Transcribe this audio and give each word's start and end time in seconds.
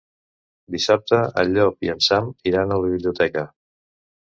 Dissabte 0.75 1.21
en 1.43 1.53
Llop 1.59 1.87
i 1.89 1.95
en 1.97 2.03
Sam 2.09 2.35
iran 2.55 2.77
a 2.79 2.83
la 2.85 2.93
biblioteca. 2.99 3.51